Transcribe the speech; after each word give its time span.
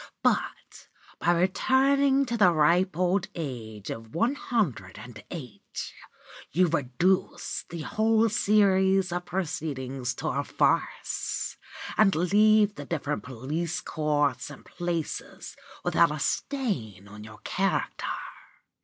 But, 0.23 0.87
by 1.19 1.31
returning 1.39 2.25
to 2.25 2.35
the 2.35 2.51
ripe 2.51 2.97
old 2.97 3.27
age 3.35 3.91
of 3.91 4.15
one 4.15 4.33
hundred 4.33 4.97
and 4.97 5.23
eight, 5.29 5.93
you 6.51 6.67
reduce 6.69 7.65
the 7.69 7.81
whole 7.81 8.27
series 8.27 9.11
of 9.11 9.25
proceedings 9.27 10.15
to 10.15 10.29
a 10.29 10.43
farce, 10.43 11.55
and 11.97 12.15
leave 12.15 12.73
the 12.73 12.85
different 12.85 13.21
police 13.21 13.79
courts 13.79 14.49
and 14.49 14.65
places 14.65 15.55
without 15.83 16.09
a 16.11 16.17
stain 16.19 17.07
on 17.07 17.23
your 17.23 17.37
character. 17.43 18.07